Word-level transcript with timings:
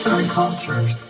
Arts 0.00 0.12
and 0.12 0.30
Cultures. 0.34 1.06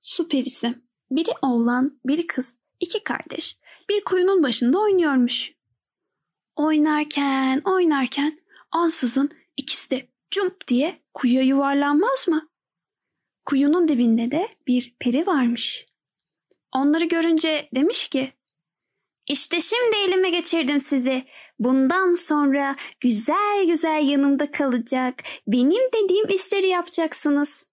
Su 0.00 0.28
perisi. 0.28 0.74
Biri 1.10 1.30
oğlan, 1.42 2.00
biri 2.04 2.26
kız, 2.26 2.54
iki 2.80 3.04
kardeş 3.04 3.58
bir 3.88 4.04
kuyunun 4.04 4.42
başında 4.42 4.78
oynuyormuş. 4.78 5.52
Oynarken, 6.56 7.62
oynarken 7.64 8.38
ansızın 8.70 9.30
ikisi 9.56 9.90
de 9.90 10.08
cump 10.30 10.68
diye 10.68 11.02
kuyuya 11.14 11.42
yuvarlanmaz 11.42 12.28
mı? 12.28 12.48
Kuyunun 13.44 13.88
dibinde 13.88 14.30
de 14.30 14.48
bir 14.66 14.94
peri 14.98 15.26
varmış. 15.26 15.86
Onları 16.72 17.04
görünce 17.04 17.68
demiş 17.74 18.08
ki, 18.08 18.32
işte 19.26 19.60
şimdi 19.60 19.96
elime 19.96 20.30
getirdim 20.30 20.80
sizi. 20.80 21.24
Bundan 21.58 22.14
sonra 22.14 22.76
güzel 23.00 23.66
güzel 23.66 24.08
yanımda 24.08 24.50
kalacak, 24.50 25.22
benim 25.46 25.82
dediğim 25.92 26.28
işleri 26.28 26.68
yapacaksınız. 26.68 27.66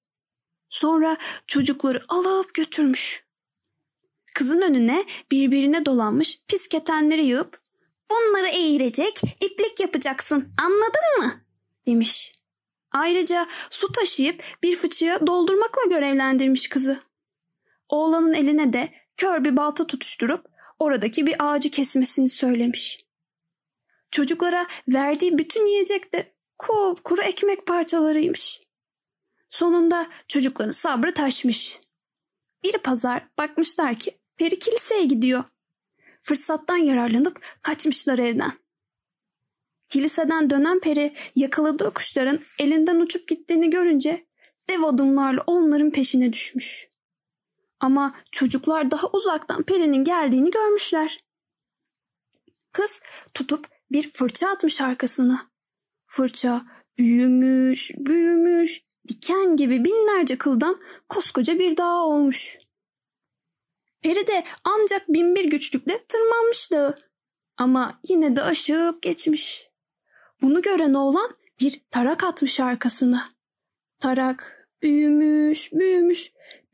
Sonra 0.69 1.17
çocukları 1.47 2.03
alıp 2.09 2.53
götürmüş. 2.53 3.23
Kızın 4.33 4.61
önüne 4.61 5.05
birbirine 5.31 5.85
dolanmış 5.85 6.39
pis 6.47 6.67
ketenleri 6.67 7.25
yığıp 7.25 7.61
bunları 8.09 8.47
eğirecek 8.47 9.21
iplik 9.41 9.79
yapacaksın 9.79 10.53
anladın 10.59 11.17
mı? 11.19 11.41
demiş. 11.85 12.31
Ayrıca 12.91 13.47
su 13.69 13.91
taşıyıp 13.91 14.43
bir 14.63 14.75
fıçıya 14.75 15.27
doldurmakla 15.27 15.81
görevlendirmiş 15.89 16.69
kızı. 16.69 17.01
Oğlanın 17.89 18.33
eline 18.33 18.73
de 18.73 18.93
kör 19.17 19.45
bir 19.45 19.57
balta 19.57 19.87
tutuşturup 19.87 20.45
oradaki 20.81 21.25
bir 21.25 21.35
ağacı 21.39 21.71
kesmesini 21.71 22.29
söylemiş. 22.29 23.05
Çocuklara 24.11 24.67
verdiği 24.87 25.37
bütün 25.37 25.65
yiyecek 25.65 26.13
de 26.13 26.31
kup 26.57 27.03
kuru 27.03 27.21
ekmek 27.21 27.65
parçalarıymış. 27.65 28.59
Sonunda 29.49 30.07
çocukların 30.27 30.71
sabrı 30.71 31.13
taşmış. 31.13 31.79
Bir 32.63 32.77
pazar 32.77 33.27
bakmışlar 33.37 33.95
ki 33.95 34.17
peri 34.37 34.59
kiliseye 34.59 35.03
gidiyor. 35.03 35.43
Fırsattan 36.21 36.77
yararlanıp 36.77 37.41
kaçmışlar 37.61 38.19
evden. 38.19 38.51
Kiliseden 39.89 40.49
dönen 40.49 40.79
peri 40.79 41.13
yakaladığı 41.35 41.93
kuşların 41.93 42.39
elinden 42.59 42.99
uçup 42.99 43.27
gittiğini 43.27 43.69
görünce 43.69 44.25
dev 44.69 44.83
adımlarla 44.83 45.43
onların 45.47 45.91
peşine 45.91 46.33
düşmüş. 46.33 46.89
Ama 47.81 48.15
çocuklar 48.31 48.91
daha 48.91 49.07
uzaktan 49.07 49.63
perinin 49.63 50.03
geldiğini 50.03 50.51
görmüşler. 50.51 51.19
Kız 52.71 53.01
tutup 53.33 53.67
bir 53.91 54.11
fırça 54.11 54.49
atmış 54.49 54.81
arkasına. 54.81 55.51
Fırça 56.07 56.63
büyümüş, 56.97 57.91
büyümüş, 57.97 58.81
diken 59.07 59.55
gibi 59.55 59.85
binlerce 59.85 60.37
kıldan 60.37 60.79
koskoca 61.09 61.59
bir 61.59 61.77
dağ 61.77 61.95
olmuş. 61.95 62.57
Peri 64.01 64.27
de 64.27 64.43
ancak 64.63 65.09
bin 65.09 65.35
bir 65.35 65.45
güçlükle 65.45 66.05
tırmanmış 66.07 66.71
dağı. 66.71 66.95
Ama 67.57 67.99
yine 68.07 68.35
de 68.35 68.41
aşıp 68.41 69.01
geçmiş. 69.01 69.69
Bunu 70.41 70.61
gören 70.61 70.93
oğlan 70.93 71.31
bir 71.59 71.81
tarak 71.91 72.23
atmış 72.23 72.59
arkasına. 72.59 73.29
Tarak 73.99 74.67
büyümüş, 74.81 75.73
büyümüş, 75.73 75.90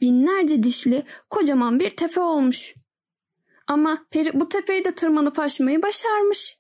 binlerce 0.02 0.64
dişli 0.64 1.04
kocaman 1.30 1.80
bir 1.80 1.90
tepe 1.90 2.22
olmuş. 2.22 2.74
Ama 3.68 4.06
peri 4.12 4.40
bu 4.40 4.50
tepeyi 4.50 4.86
de 4.86 4.96
tırmanıp 4.96 5.40
aşmayı 5.40 5.82
başarmış. 5.82 6.58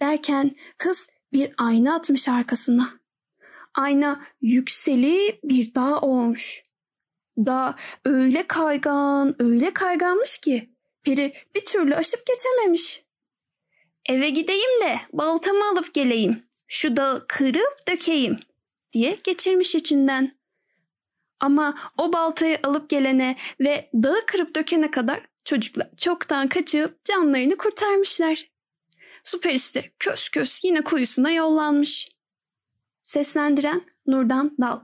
Derken 0.00 0.50
kız 0.78 1.06
bir 1.32 1.52
ayna 1.58 1.94
atmış 1.94 2.28
arkasına. 2.28 3.00
Ayna 3.74 4.26
yükseli 4.40 5.40
bir 5.44 5.74
dağ 5.74 6.00
olmuş. 6.00 6.62
Dağ 7.38 7.76
öyle 8.04 8.46
kaygan, 8.46 9.42
öyle 9.42 9.72
kayganmış 9.72 10.38
ki 10.38 10.70
peri 11.02 11.32
bir 11.54 11.64
türlü 11.64 11.94
aşıp 11.94 12.26
geçememiş. 12.26 13.04
Eve 14.06 14.30
gideyim 14.30 14.80
de 14.80 15.00
baltamı 15.12 15.68
alıp 15.68 15.94
geleyim. 15.94 16.42
Şu 16.68 16.96
dağı 16.96 17.26
kırıp 17.28 17.88
dökeyim 17.88 18.36
diye 18.92 19.18
geçirmiş 19.24 19.74
içinden. 19.74 20.39
Ama 21.40 21.74
o 21.98 22.12
baltayı 22.12 22.58
alıp 22.62 22.88
gelene 22.88 23.36
ve 23.60 23.90
dağı 23.94 24.26
kırıp 24.26 24.56
dökene 24.56 24.90
kadar 24.90 25.20
çocuklar 25.44 25.90
çoktan 25.96 26.48
kaçıp 26.48 27.04
canlarını 27.04 27.56
kurtarmışlar. 27.56 28.50
Süperist 29.24 29.74
de 29.74 29.92
kös 29.98 30.28
kös 30.28 30.64
yine 30.64 30.80
kuyusuna 30.80 31.30
yollanmış. 31.30 32.08
Seslendiren 33.02 33.82
Nurdan 34.06 34.56
Dal 34.60 34.80